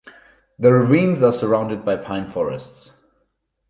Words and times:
The 0.57 0.73
ravines 0.73 1.21
are 1.21 1.31
surrounded 1.31 1.85
by 1.85 1.95
pine 1.97 2.31
forests. 2.31 2.89